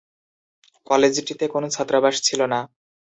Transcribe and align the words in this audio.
কলেজটিতে 0.87 1.45
কোনো 1.47 1.67
ছাত্রাবাস 1.69 2.15
ছিল 2.23 2.41
না। 2.53 2.59